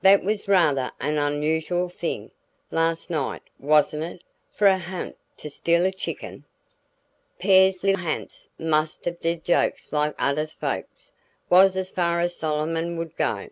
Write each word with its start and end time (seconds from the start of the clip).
"That 0.00 0.22
was 0.22 0.48
rather 0.48 0.90
an 0.98 1.18
unusual 1.18 1.90
thing, 1.90 2.30
last 2.70 3.10
night, 3.10 3.42
wasn't 3.58 4.02
it, 4.04 4.24
for 4.54 4.66
a 4.66 4.78
ha'nt 4.78 5.14
to 5.36 5.50
steal 5.50 5.84
a 5.84 5.92
chicken?" 5.92 6.46
"'Pears 7.38 7.84
like 7.84 7.98
ha'nts 7.98 8.46
must 8.58 9.04
have 9.04 9.20
dere 9.20 9.36
jokes 9.36 9.92
like 9.92 10.14
odder 10.18 10.46
folkses," 10.46 11.12
was 11.50 11.76
as 11.76 11.90
far 11.90 12.22
as 12.22 12.34
Solomon 12.34 12.96
would 12.96 13.14
go. 13.16 13.50